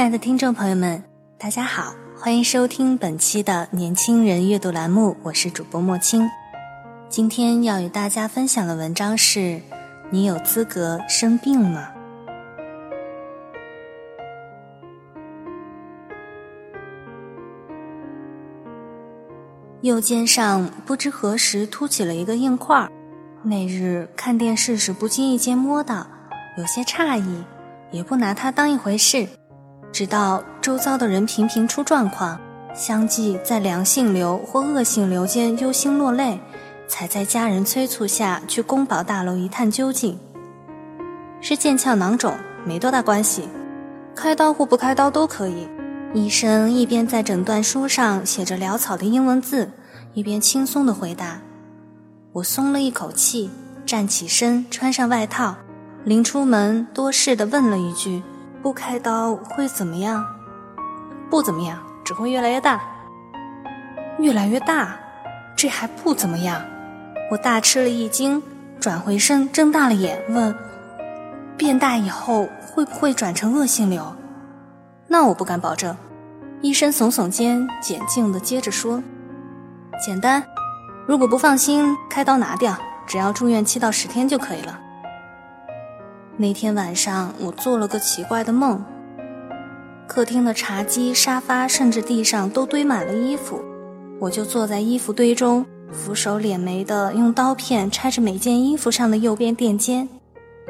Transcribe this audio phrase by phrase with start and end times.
[0.00, 1.04] 亲爱的听众朋友们，
[1.36, 6.26] 大家好，欢迎收听本期的年轻人阅读栏目，我是主播莫青。
[7.10, 9.60] 今天要与大家分享的文章是：
[10.08, 11.90] 你有资格生病吗？
[19.82, 22.90] 右肩上不知何时凸起了一个硬块儿，
[23.42, 26.06] 那日看电视时不经意间摸到，
[26.56, 27.44] 有些诧异，
[27.90, 29.28] 也不拿它当一回事。
[29.92, 32.40] 直到周遭的人频频出状况，
[32.74, 36.38] 相继在良性瘤或恶性瘤间忧心落泪，
[36.86, 40.18] 才在家人催促下去宫保大楼一探究竟。
[41.40, 43.48] 是腱鞘囊肿，没多大关系，
[44.14, 45.68] 开刀或不开刀都可以。
[46.12, 49.70] 医生一边在诊断书上写着潦草的英文字，
[50.14, 51.40] 一边轻松地回答。
[52.32, 53.50] 我松了一口气，
[53.84, 55.56] 站起身，穿上外套，
[56.04, 58.22] 临出门多事地问了一句。
[58.62, 60.24] 不开刀会怎么样？
[61.30, 62.80] 不怎么样，只会越来越大。
[64.18, 64.96] 越来越大，
[65.56, 66.60] 这还不怎么样。
[67.30, 68.42] 我大吃了一惊，
[68.78, 70.54] 转回身，睁大了眼问
[71.56, 74.14] ：“变大以后会不会转成恶性瘤？”
[75.08, 75.96] 那我不敢保证。
[76.60, 79.02] 医生耸耸肩，简静的接着说
[80.04, 80.44] ：“简单，
[81.06, 82.76] 如果不放心，开刀拿掉，
[83.06, 84.78] 只要住院七到十天就可以了。”
[86.40, 88.82] 那天晚上，我做了个奇怪的梦。
[90.06, 93.62] 客厅的茶几、沙发，甚至地上都堆满了衣服，
[94.18, 100.08] 我就坐在衣服堆中，俯首敛眉的用刀片拆着每件衣服上的右边垫肩，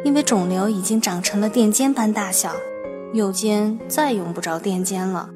[0.03, 2.51] 因为肿瘤已经长成了垫肩般大小，
[3.13, 5.31] 右肩再用不着垫肩了。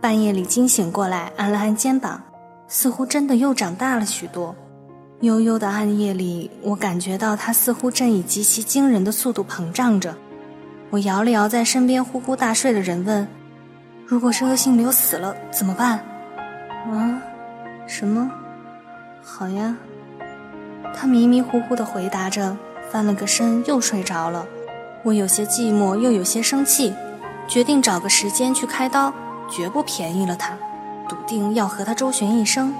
[0.00, 2.22] 半夜里惊醒过来，按了按肩膀，
[2.66, 4.56] 似乎真的又长大了许多。
[5.20, 10.14] 悠悠的暗夜里，我感觉到它似乎正以极其惊人的速度膨胀着。
[10.90, 13.26] 我摇了摇在身边呼呼大睡的人，问
[14.06, 15.98] ：“如果是恶性瘤死了怎么办
[16.92, 17.22] ？”“啊，
[17.86, 18.30] 什么？
[19.22, 19.74] 好呀。”
[20.94, 22.56] 他迷迷糊糊地回答着，
[22.90, 24.46] 翻了个身又睡着了。
[25.02, 26.92] 我有些寂寞，又有些生气，
[27.48, 29.12] 决定找个时间去开刀，
[29.50, 30.56] 绝不便宜了他，
[31.08, 32.74] 笃定要和他周旋一生。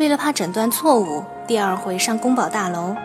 [0.00, 2.96] 为了怕诊断错误，第二回上宫保大楼，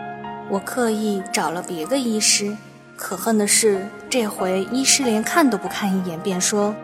[0.48, 2.56] 我刻意找了别个医师。
[2.96, 6.74] 可恨的是，这回医师连看都不看一眼，便说：“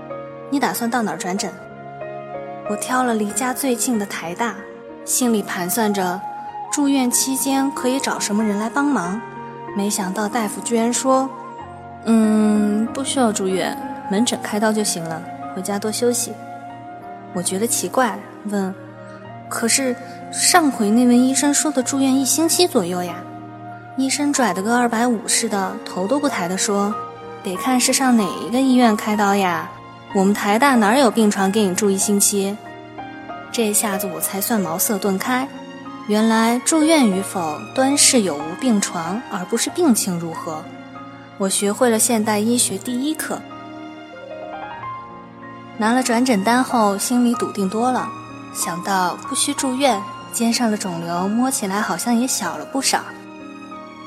[0.53, 1.51] 你打算到哪儿转诊？”
[2.69, 4.55] 我挑了离家最近的台大，
[5.07, 6.21] 心里盘算着
[6.71, 9.19] 住院期间可以找什么人来帮忙。
[9.75, 11.27] 没想到大夫居然说
[12.05, 13.75] ：“嗯，不需要住院，
[14.11, 15.23] 门诊开刀就行了，
[15.57, 16.35] 回家多休息。”
[17.33, 18.19] 我觉得奇怪，
[18.51, 18.75] 问。
[19.53, 19.95] 可是
[20.33, 23.17] 上回那位医生说的住院一星期左右呀，
[23.99, 26.93] 医生拽的跟二百五似的，头都不抬的说
[27.45, 29.71] ：“得看是上哪一个医院开刀呀，
[30.15, 32.57] 我们台大哪有病床给你住一星期？”
[33.53, 35.47] 这下子我才算茅塞顿开，
[36.09, 40.65] 原来住院与否端视有无病床，而不是病情如何。
[41.37, 43.39] 我学会了现代医学第一课。
[45.77, 48.09] 拿了转诊单后，心里笃定多了。
[48.55, 50.01] 想到不需住院，
[50.33, 53.01] 肩上的肿瘤摸起来好像也小了不少。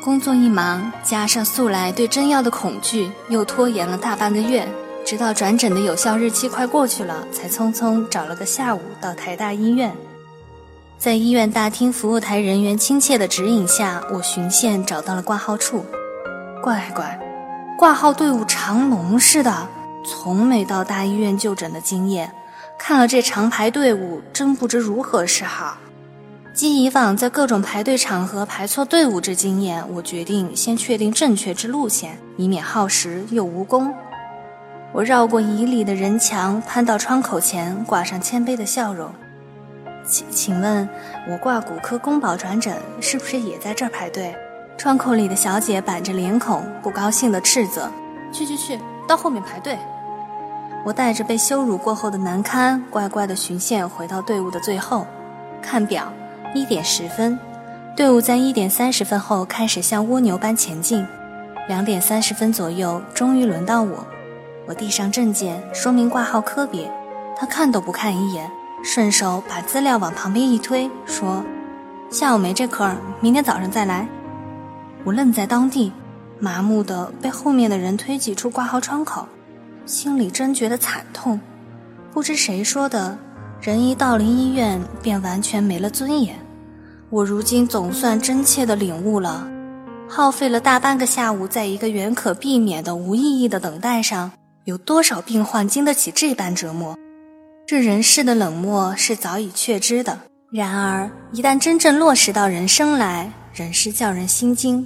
[0.03, 4.67] 工作一忙，加上素来对针药的恐惧，又拖延了大半个月。
[5.03, 9.95] 直到转诊的有效日期快过去了，才匆匆找了个下午到台大医院。
[10.98, 15.86] 在医院大厅服务台人员亲切的指引下，我循线找到了挂号处。
[16.63, 17.19] 乖乖，
[17.77, 19.68] 挂号队伍长龙似的，
[20.03, 22.31] 从没到大医院就诊的经验。
[22.77, 25.77] 看了这长排队伍，真不知如何是好。
[26.54, 33.94] 基以往在各种排队场合排错队伍之经验，我决定先确定正确之路线，以免耗时又无功。
[34.94, 39.12] 我绕过椅里的人墙，攀到窗口前，挂上谦卑的笑容
[40.07, 40.88] ：“请请问，
[41.27, 44.33] 我挂骨科宫保转诊，是不是也在这儿排队？”
[44.77, 47.92] 窗口里的小姐板着脸孔，不高兴地斥责
[48.31, 49.77] ：“去去去，到后面排队。”
[50.86, 55.08] 我带着被羞辱过后的难堪，乖乖地循线回到队伍的最后。
[55.60, 56.14] 看表，
[56.54, 57.40] 一点十分，
[57.98, 61.04] 队伍在一点三十分后开始像蜗牛般前进。
[61.68, 64.06] 两点三十分左右，终于轮到我。
[64.68, 66.88] 我递上证件，说明挂号科别。
[67.36, 68.48] 他看都不看一眼，
[68.84, 71.44] 顺手把资料往旁边一推，说
[72.12, 74.08] ：“下午没这科，明天早上再来。”
[75.04, 75.92] 我愣在当地，
[76.40, 79.28] 麻木地被后面的人推挤出挂号窗口。
[79.86, 81.40] 心里真觉得惨痛，
[82.12, 83.18] 不知谁说的，
[83.62, 86.36] 人一到临医院便完全没了尊严。
[87.12, 89.48] 我如今总算真切地领悟了，
[90.10, 94.32] 耗费了大半个下午，在一个原可避免的无意义的等待上，
[94.64, 96.98] 有多少病患经得起这般折磨？
[97.68, 100.18] 这人世的冷漠是早已确知的，
[100.52, 104.86] 然而一旦真正落实到人生来，仍是叫人心惊。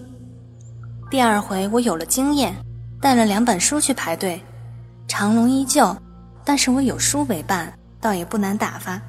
[1.09, 2.53] 第二回我有了经验，
[3.01, 4.41] 带了两本书去排队。
[5.09, 5.93] 长龙依旧，
[6.45, 9.01] 但是我有书为伴，倒也不难打发。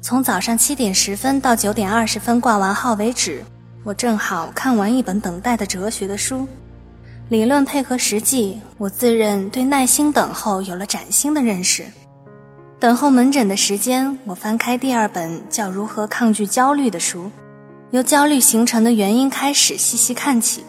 [0.00, 3.44] 从早上七点十分到九点二十分挂完号为止，
[3.82, 6.46] 我正好看完一本等待的哲学的书。
[7.28, 11.84] 理论配合实际，我自认对耐心等候有了崭新的认识。
[12.78, 17.28] 等候门诊的时间，我翻开第二本叫《如何抗拒焦虑》的书，
[17.90, 20.64] 由焦虑形成的原因开始细细看起。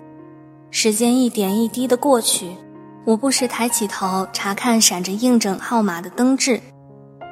[0.71, 2.49] 时间一点一滴的过去。
[3.03, 6.61] 我不时抬起头查看闪着应诊号码的灯质，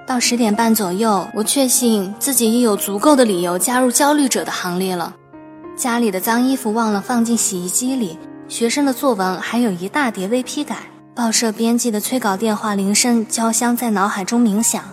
[0.08, 5.14] 到十点半左右，我确信自己已有足够的理由加入焦虑者的行列了。
[5.76, 8.18] 家里的脏衣服忘了放进洗衣机里，
[8.48, 10.78] 学生的作文还有一大叠未批改，
[11.16, 14.84] 报社编辑的催稿电话铃声交相在脑海中鸣响，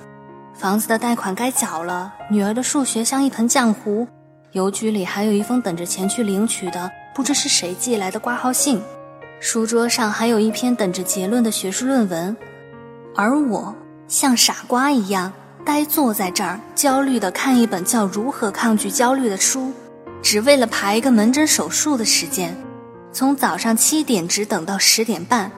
[0.53, 4.07] 房子的贷款该缴了，女儿的数学像一盆浆糊，
[4.53, 8.79] 邮局里还有一封等着前去领取的不知是谁寄来的挂号信。
[9.39, 12.37] 书桌上还有一篇等着结论的学术论文，
[13.15, 13.75] 而我
[14.09, 15.33] 像傻瓜一样
[15.65, 19.73] 呆坐在这儿，焦虑地看一本叫《如何抗拒焦虑》的书，
[20.23, 22.57] 只为了排一个门诊手术的时间，
[23.13, 25.53] 从早上七点直等到十点半，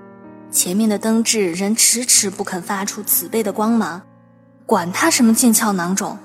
[0.51, 4.03] 前面的灯质仍迟迟不肯发出慈悲的光芒，
[4.67, 6.19] 管他什么腱鞘囊肿，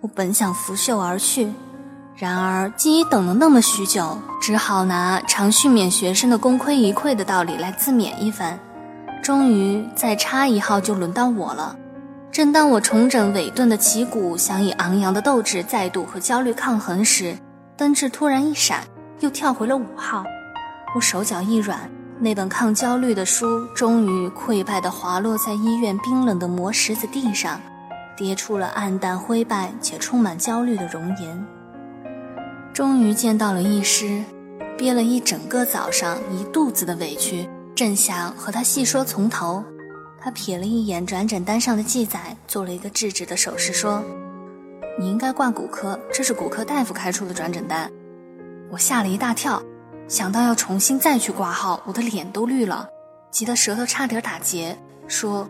[0.00, 1.52] 我本想拂袖而去。
[2.20, 8.58] 然而，既已等了那么许久，只好拿常训勉学生的功亏一篑的道理来自勉一番。
[9.22, 11.76] 终于，再差一号就轮到我了。
[12.32, 17.38] 正当我重整尾顿的旗鼓，想以昂扬的斗志再度和焦虑抗衡时，
[17.76, 18.82] 灯质突然一闪，
[19.20, 20.24] 又跳回了五号。
[20.96, 21.88] 我手脚一软，
[22.18, 27.60] 那本抗焦虑的书终于溃败地滑落在医院冰冷的磨石子地上，
[28.16, 31.46] 跌出了暗淡灰败且充满焦虑的容颜。
[32.72, 34.22] 终于见到了医师，
[34.76, 39.64] 憋了一整个早上，一肚子的委屈，正想和他细说从头，
[40.20, 44.02] 他瞥了一眼转诊单上的记载，做了一个制止的手势，说
[44.98, 47.90] ：“你应该挂骨科，这是骨科大夫开出的转诊单。”
[48.70, 49.60] 我吓了一大跳，
[50.06, 52.88] 想到要重新再去挂号，我的脸都绿了，
[53.32, 54.78] 急得舌头差点打结，
[55.08, 55.48] 说：“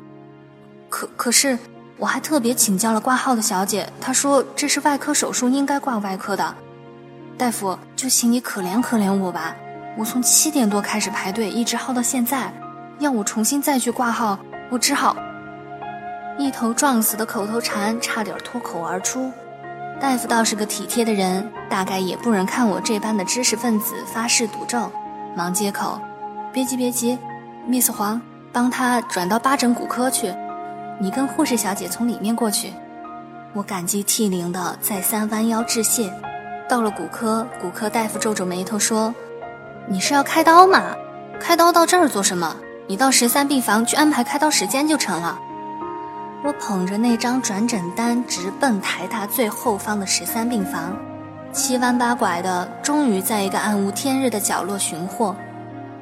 [0.89, 1.59] 可可是，
[1.99, 6.55] 我还特别请教了挂号的小姐，她说这是外科手术，应该挂外科的。”
[7.39, 9.55] 大夫，就请你可怜可怜我吧！
[9.97, 12.53] 我从七点多开始排队，一直耗到现在，
[12.99, 14.37] 要我重新再去挂号，
[14.71, 15.17] 我只好
[16.37, 19.31] 一头撞死的口头禅差点脱口而出。
[20.01, 24.91] 大夫倒是个体贴的人，大概也不忍看我这般的知识分子发誓赌咒，
[25.37, 26.01] 忙接口
[26.53, 27.17] ：“别急别急
[27.69, 28.21] ，Miss 黄，
[28.53, 30.35] 帮他转到八诊骨科去，
[31.01, 32.73] 你跟护士小姐从里面过去。”
[33.55, 36.13] 我感激涕零的再三弯腰致谢。
[36.69, 39.15] 到了骨科，骨科大夫皱皱眉头说
[39.89, 40.95] ：“你是要开刀吗？
[41.41, 42.55] 开刀到这儿做什么？
[42.87, 45.39] 你到十三病房去安排开刀时间就成了。”
[46.45, 50.97] 我捧着那张转诊单，直奔台大最后方的十三病房，
[51.53, 55.35] 七弯八拐的，终于在一个暗无天日的角落寻获。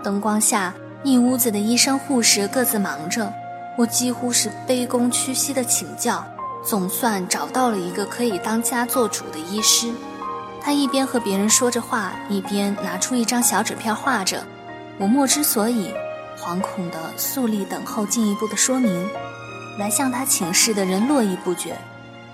[0.02, 3.32] 灯光下，一屋子的医生护士各自忙着，
[3.78, 6.24] 我几乎是卑躬屈膝的请教，
[6.62, 9.90] 总算找到了一个可以当家做主的医师。
[10.66, 14.44] 他一边和别人说着话，一边拿出一张小纸片画着。
[14.98, 15.94] 我莫之所以，
[16.36, 19.08] 惶恐地肃立等候进一步的说明。
[19.78, 21.78] 来向他请示的人络绎不绝。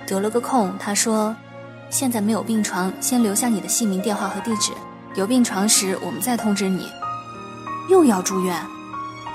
[0.07, 1.37] 得了个空，他说
[1.93, 4.73] ：“现在没有病床，先留下你的姓名、电话和地址。
[5.15, 6.91] 有病床时，我们再通知你。”
[7.91, 8.57] 又要住院？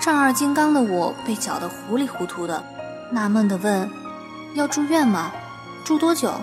[0.01, 2.63] 丈二金刚的我被搅得糊里糊涂的，
[3.12, 3.88] 纳闷地问
[4.58, 5.32] ：“要住院吗？
[5.86, 6.34] 住多久？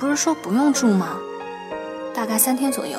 [0.00, 1.08] 不是说不用住吗？”
[2.14, 2.96] 大概三天左右，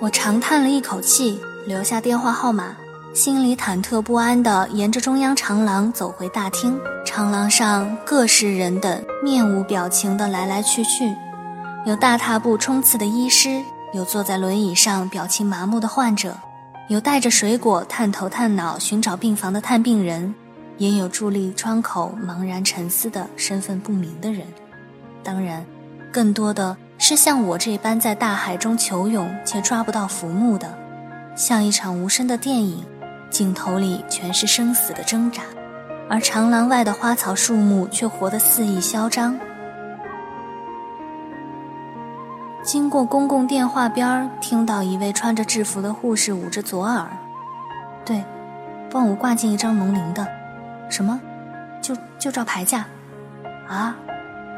[0.00, 2.74] 我长叹了一口气，留下电话号码。
[3.14, 6.76] 心里忐忑不安地沿着中央长廊走回大厅。
[7.06, 11.14] 长廊上各式人等面无表情地来来去去，
[11.86, 16.36] 有大踏步冲刺的医师，有坐在轮椅上表情麻木的患者，
[16.88, 20.34] 有带着水果探头探脑寻找病房的探病人，
[20.78, 24.44] 也有伫立窗口茫然沉思的身份不明的人。
[25.22, 25.64] 当然，
[26.10, 30.72] 更多的是像我这般在大海中求泳且抓不到浮木的，
[31.34, 32.86] 像一场无声的电影。
[33.28, 35.42] 镜头里全是生死的挣扎，
[36.08, 39.36] 而长廊外的花草树木却活得肆意嚣张。
[42.62, 47.08] 经过公共电话边儿，听到一位穿着制服的护士捂着左耳
[48.06, 48.22] ：“对，
[48.92, 50.24] 帮我挂进一张农林的，
[50.88, 51.20] 什么？
[51.80, 52.86] 就就照牌价？
[53.66, 53.96] 啊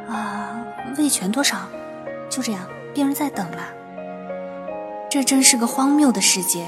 [0.07, 0.59] 啊，
[0.99, 1.57] 味全多少？
[2.31, 2.63] 就这样，
[2.93, 3.59] 病人在等了。
[5.11, 6.67] 这真是个荒谬的世界。”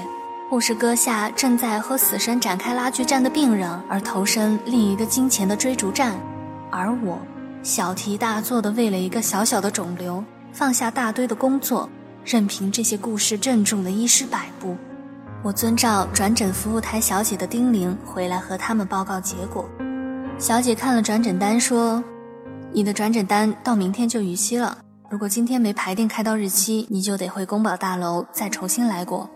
[0.49, 6.17] 护士割下正在和死神展开拉锯战的病人，而投身另一个金钱的追逐战，
[6.71, 7.19] 而我
[7.61, 10.23] 小题大做的为了一个小小的肿瘤
[10.53, 11.89] 放下大堆的工作，
[12.23, 14.77] 任凭这些故事郑重的医师摆布。
[15.43, 19.65] 我遵照转诊服务台小姐的叮咛回来和他们报告结果。
[20.37, 22.01] 小姐看了转诊单说
[22.71, 24.77] ：“你的转诊单到明天就逾期了，
[25.09, 29.29] 如果今天没排定开刀日期，你就得回宫保大楼再重新来过。”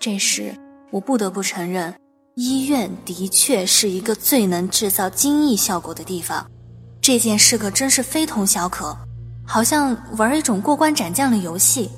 [0.00, 0.52] 这时，
[0.90, 1.94] 我不得不承认，
[2.34, 6.44] 医院的确是一个最能制造惊异效果的地方。
[7.00, 8.96] 这件事可真是非同小可，
[9.46, 11.88] 好像玩一种过关斩将的游戏，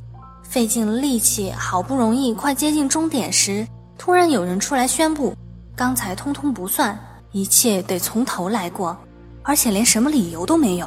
[0.43, 5.35] 费尽了力气，好不容易快接近终点时，突然有人出来宣布，
[5.75, 6.99] 刚才通通不算，
[7.33, 8.95] 一切得从头来过，
[9.43, 10.87] 而且连什么理由都没有。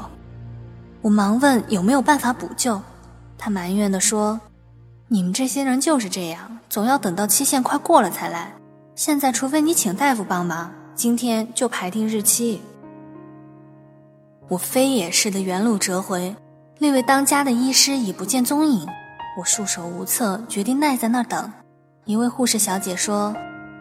[1.01, 2.81] 我忙问有没有办法补救，
[3.37, 4.39] 他埋怨地说。
[5.09, 8.53] 你们这些人就是这样，总要等到期限快过了才来。
[8.93, 12.61] 现在，除非你请大夫帮忙，今天就排定日期。
[14.49, 16.35] 我飞也似的原路折回，
[16.77, 18.85] 那位当家的医师已不见踪影。
[19.39, 21.53] 我束手无策，决定赖在那儿等。
[22.03, 23.33] 一位护士小姐说：“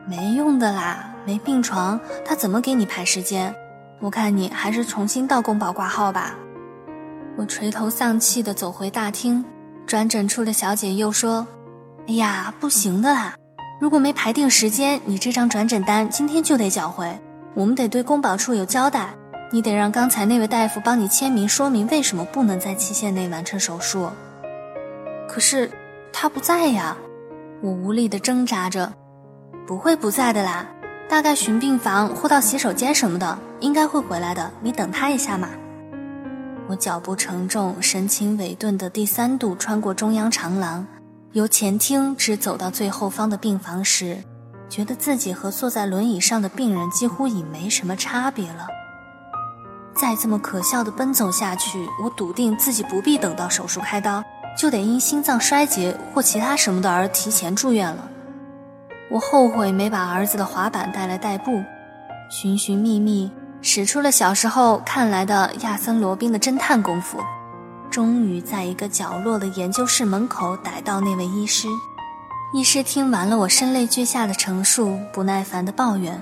[0.07, 3.53] 没用的啦，没病床，他怎么给你排时间？
[3.99, 6.37] 我看你还是重新到宫保挂号吧。”
[7.37, 9.45] 我垂头丧气地走回大厅。
[9.87, 11.47] 转诊处的小姐又说
[12.09, 13.35] ：“哎呀，不行的啦！
[13.79, 17.17] 如果没排定时间，你这张转诊单今天就得缴回。
[17.55, 19.15] 我们得对公保处有交代，
[19.53, 24.09] 你得让刚才那位大夫帮你签名，说明为什么不能在期限内完成手术。
[25.29, 25.71] 可是
[26.13, 26.97] 他不在呀！”
[27.63, 28.93] 我无力地挣扎着。
[29.67, 30.67] “不会不在的啦，
[31.09, 34.51] 大概巡病房或到洗手间什么的，应该会回来的。
[34.63, 35.49] 你等他一下嘛。”
[36.69, 40.85] 我脚步沉重、神情委顿的第三度穿过中央长廊，
[41.33, 44.19] 由前厅直走到最后方的病房时，
[44.69, 48.67] 觉得自己和坐在轮椅上的病人几乎已没什么差别了。
[49.95, 54.23] 再这么可笑的奔走下去，我笃定自己不必等到手术开刀，
[54.59, 58.09] 就得因心脏衰竭或其他什么的而提前住院了。
[59.09, 61.63] 我后悔没把儿子的滑板带来代步，
[62.29, 63.31] 寻寻觅觅。
[63.63, 67.19] 使出了小时候看来的亚森·罗宾的侦探功夫，
[67.91, 71.67] 终于在一个角落的研究室门口逮到那位医师。
[72.55, 76.21] 医师听完了我声泪俱下的陈述，不耐烦地抱怨：“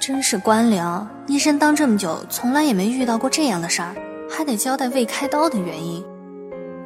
[0.00, 3.94] 真是官僚，医生当这么久，从来也没遇到过这样的事儿，
[4.30, 6.04] 还得交代未开刀的原因。”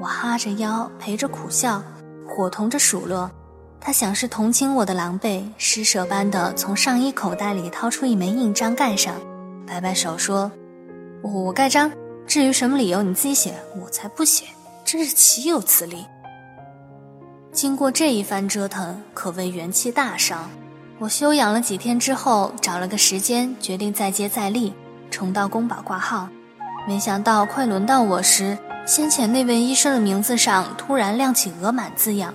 [0.01, 1.83] 我哈着腰，陪着苦笑，
[2.27, 3.31] 伙同着数落。
[3.81, 9.15] 他想是同情我的狼狈，施舍般的从上衣口袋里掏出一枚印章盖上。
[9.67, 10.51] 摆摆手说
[11.23, 11.91] ：“我我盖章，
[12.27, 14.45] 至于什么理由你自己写，我才不写，
[14.85, 16.05] 真是岂有此理。”
[17.53, 20.51] 经过这一番折腾，可谓元气大伤。
[20.99, 24.73] 我休养了几天之后，找了个时间，决定再接再厉，
[25.11, 26.29] 重到宫保挂号。
[26.87, 32.35] 没想到快轮到我时，先前那位医生的名字上突然亮起“额满”字样。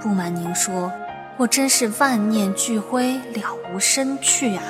[0.00, 0.92] 不瞒您说，
[1.36, 4.62] 我真是万念俱灰，了无生趣啊！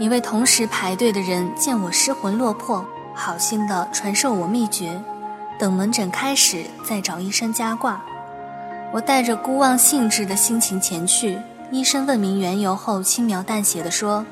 [0.00, 2.82] 一位同时排队的人见我失魂落魄，
[3.14, 4.98] 好心的传授我秘诀：
[5.58, 8.00] 等门诊开始再找医生加挂。
[8.94, 11.38] 我带着孤望兴致的心情前去，
[11.70, 14.24] 医生问明缘由后，轻描淡写的说：“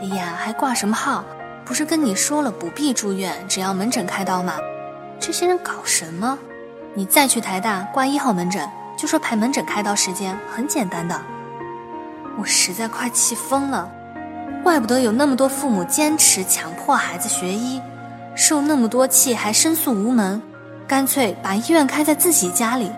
[0.00, 1.24] 哎呀，还挂什么号？
[1.64, 4.54] 不是跟你说了不必住院，只要门诊开刀吗？
[5.18, 6.38] 这些人搞什么？
[6.94, 11.20] 你再去台大挂一号门诊，就说排门诊开刀时间，很简单的。”
[12.38, 13.90] 我实在快气疯了。
[14.62, 17.80] 怪不得有那么多父母坚持强迫孩子学医，
[18.34, 20.40] 受那么多气还申诉无门，
[20.86, 22.90] 干脆把医院开在自己家里。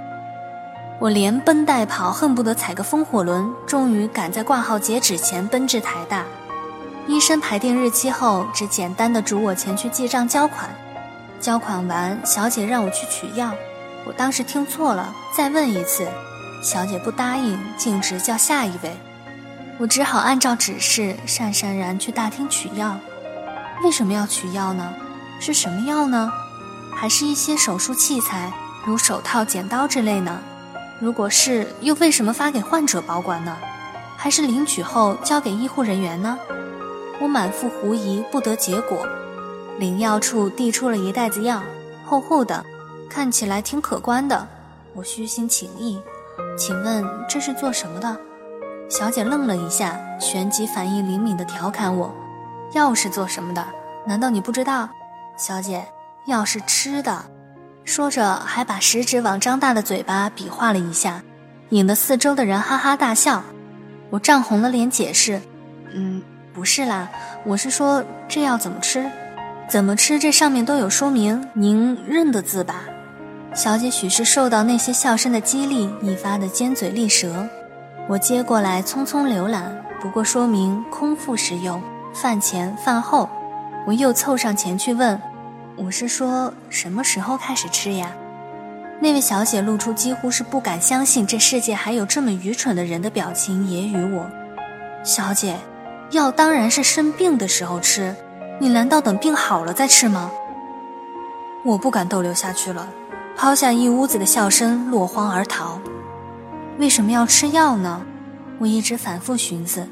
[1.00, 6.24] 我连奔带跑，恨不得踩个风火轮，终于赶在挂号截止前奔至台大。
[7.06, 10.68] 医生排定日期后，只简单的嘱我前去记账交款。
[11.40, 13.50] 交款完，小姐让我去取药，
[14.06, 16.06] 我当时听错了，再问一次，
[16.62, 18.96] 小姐不答应，径直叫下一位。
[19.78, 22.96] 我只好按照指示，讪讪然去大厅取药。
[23.82, 24.94] 为什么要取药呢？
[25.40, 26.32] 是什么药呢？
[26.94, 28.52] 还是一些手术器材，
[28.86, 30.40] 如手套、剪刀之类呢？
[31.00, 33.56] 如果是，又为什么发给患者保管呢？
[34.16, 36.38] 还是领取后交给医护人员呢？
[37.20, 39.06] 我满腹狐疑，不得结果。
[39.78, 41.60] 领药处递出了一袋子药，
[42.04, 42.64] 厚厚的，
[43.10, 44.46] 看起来挺可观的。
[44.94, 46.00] 我虚心请意，
[46.56, 48.16] 请问这是做什么的？
[48.88, 52.14] 小姐愣了一下，旋即反应灵敏地调侃我
[52.74, 53.64] ：“药是做什么的？
[54.06, 54.88] 难道你不知道？
[55.36, 55.84] 小姐，
[56.26, 57.24] 药是吃的。”
[57.84, 61.22] 说着，还把食指往张大的嘴巴比划了一下，
[61.70, 63.42] 引得四周的人哈哈大笑。
[64.10, 65.40] 我涨红了脸解释
[65.92, 66.22] ：“嗯，
[66.52, 67.10] 不是啦，
[67.44, 69.10] 我是说这药怎么吃，
[69.68, 72.84] 怎么吃，这上面都有说明，您认得字吧？”
[73.54, 77.48] 小姐许是受到那些笑声的激励，一发的尖嘴利舌。
[78.06, 81.82] 我接过来匆匆浏览，不过说明空腹食用，
[82.12, 83.28] 饭前饭后。
[83.86, 85.20] 我又凑上前去问。
[85.76, 88.12] 我是说，什么时候开始吃呀？
[89.00, 94.30] 那位小姐露出几乎是不敢相信这世界还有这么愚蠢的人的表情，揶揄我
[95.02, 95.56] ：“小姐，
[96.10, 98.14] 药当然是生病的时候吃，
[98.58, 100.30] 你难道等病好了再吃吗？”
[101.64, 102.86] 我不敢逗留下去了，
[103.34, 105.80] 抛下一屋子的笑声，落荒而逃。
[106.78, 108.04] 为什么要吃药呢？
[108.58, 109.86] 我一直反复寻思。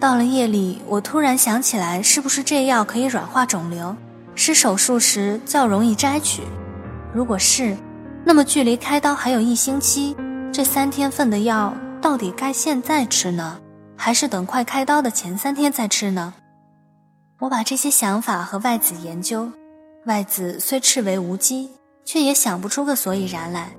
[0.00, 3.94] 到了夜里，我突然想起来，是不是这药可以软化肿瘤？
[4.34, 6.42] 使手术时较容易摘取。
[7.14, 7.76] 如果是，
[8.24, 10.16] 那么距离开刀还有一星期，
[10.52, 13.60] 这三天份的药到底该现在吃呢，
[13.96, 16.34] 还是等快开刀的前三天再吃呢？
[17.38, 19.50] 我把这些想法和外子研究，
[20.06, 21.70] 外子虽斥为无稽，
[22.04, 23.70] 却也想不出个所以然来。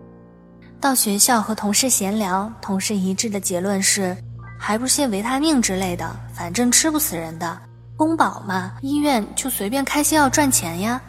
[0.84, 4.13] 到学校和同事闲聊，同事一致的结论是，
[4.60, 7.58] 还不些维他命之类的，反正吃不死人的。
[7.96, 11.02] 公保嘛，医院就随便开些药赚钱呀。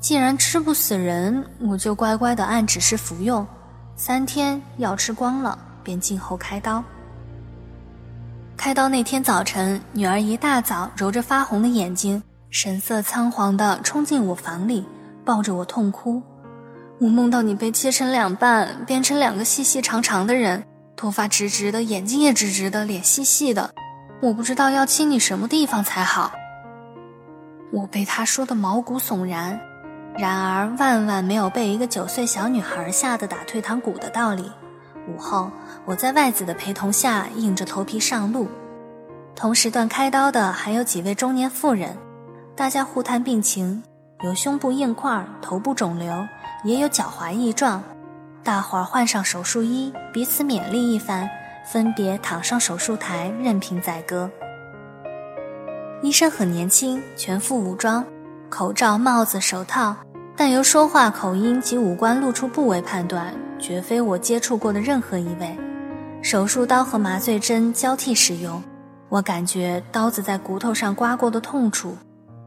[0.00, 3.46] 既然吃不死人，我就乖乖的按指示服用。
[3.94, 6.82] 三天药吃光了，便静候开刀。
[8.56, 14.82] 开刀那天早晨，女儿一大早揉着发红的眼睛，神色仓皇的冲进我房里，
[15.26, 16.22] 抱着我痛哭。
[17.00, 20.64] 我梦到你被切成两半，变成两个细细长长的人，
[20.96, 23.70] 头发直直的，眼睛也直直的，脸细细的。
[24.20, 26.32] 我不知道要亲你什么地方才好。
[27.72, 29.60] 我被他说的毛骨悚然，
[30.16, 34.50] 然而万万没有被一个九岁小女孩吓得打退堂鼓的道理。
[35.06, 35.48] 午后，
[35.84, 38.48] 我在外子的陪同下，硬着头皮上路。
[39.36, 41.96] 同时段开刀的还有几位中年妇人，
[42.56, 43.80] 大家互谈病情，
[44.24, 46.26] 有胸部硬块、头部肿瘤，
[46.64, 47.82] 也有脚踝异状。
[48.42, 51.28] 大伙儿换上手术衣，彼此勉励一番。
[51.70, 54.30] 分别躺上手术台，任凭宰割。
[56.00, 58.02] 医生很年轻，全副武装，
[58.48, 59.94] 口罩、帽子、手套，
[60.34, 65.54] 但由说话口音及五官露出部位判断，绝非我接触过的任何一位。
[66.22, 68.62] 手术刀和麻醉针交替使用，
[69.10, 71.94] 我感觉刀子在骨头上刮过的痛楚，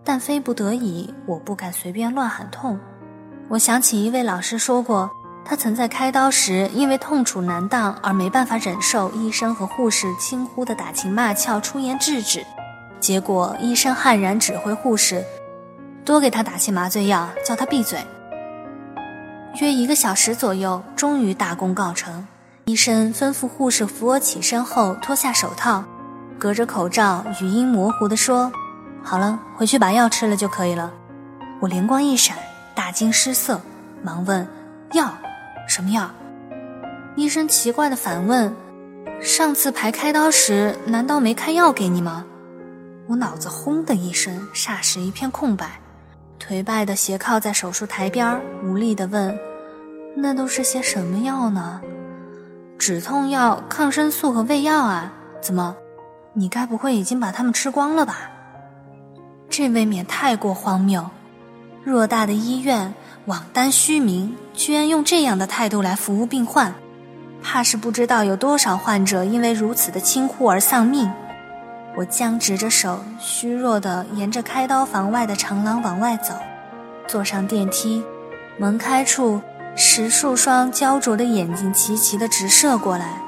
[0.04, 2.80] 但非不得已，我不敢随便乱喊痛。
[3.52, 5.12] 我想起一位老师说过。
[5.44, 12.46] 他曾在开刀时因为痛楚难当而没办法忍受医生和护士轻忽的打情骂俏，出言制止，
[13.02, 15.26] 结果医生悍然指挥护士
[16.06, 18.00] 多给他打些麻醉药，叫他闭嘴。
[19.60, 22.26] 约一个小时左右，终于大功告成。
[22.66, 25.84] 医生吩咐护士扶我起身后脱下手套，
[26.40, 28.50] 隔着口罩语音模糊地说
[29.04, 30.94] ：“好了，回去把药吃了就可以了。”
[31.60, 32.38] 我灵光一闪，
[32.84, 33.62] 大惊失色，
[34.02, 34.46] 忙问
[34.94, 35.14] ：“药？”
[35.70, 36.10] 什么药？
[37.16, 38.52] 医生奇怪的反问
[39.22, 42.26] ：“上次排开刀时，难道没开药给你吗？”
[43.08, 45.80] 我脑子轰的一声，霎时一片空白，
[46.40, 49.38] 颓败的斜靠在手术台边，无力的问
[50.18, 51.80] ：“那都是些什么药呢
[52.80, 55.14] ？”“止痛药、抗生素和胃药啊。
[55.40, 55.76] ”“怎么？
[56.34, 58.32] 你该不会已经把它们吃光了吧？”
[59.52, 61.08] 这未免太过荒谬。
[61.86, 62.94] 偌大的医院。
[63.26, 66.74] 枉担虚名，居然用这样的态度来服务病患，
[67.44, 71.12] 怕是不知道有多少患者因为如此的轻忽而丧命。
[71.96, 76.34] 我僵直着手，虚弱地沿着开刀房外的长廊往外走，
[77.08, 78.04] 坐上电梯，
[78.58, 79.40] 门开处，
[79.76, 83.22] 十数双焦灼的眼睛齐齐地直射过来，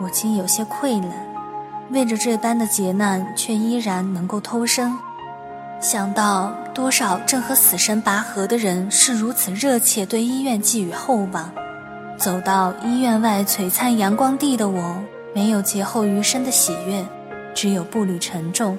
[0.00, 1.12] 我竟有些愧冷，
[1.90, 4.98] 为着这般的劫难，却依然能够偷生。
[5.82, 11.50] 想到多少正和死神拔河的人是如此热切对医院寄予厚望，
[12.16, 15.02] 走到医院外璀璨阳光地的我，
[15.34, 17.04] 没有劫后余生的喜悦，
[17.52, 18.78] 只有步履沉重，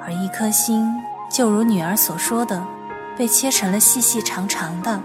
[0.00, 0.88] 而一颗心，
[1.32, 2.64] 就如女儿所说的，
[3.18, 5.00] 被切成了细细长长的，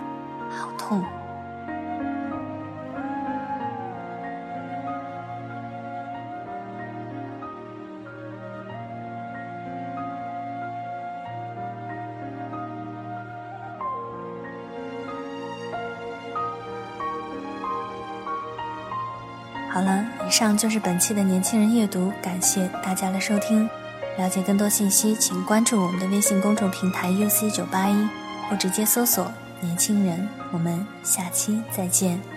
[19.85, 23.69] 了，以上就是本期的年轻人阅读，感谢大家的收听。
[24.17, 28.07] 了解更多信息，请关注我们的微信公众平台 UC 九八一，
[28.49, 30.27] 或直接搜索“年轻人”。
[30.51, 32.34] 我们下期再见。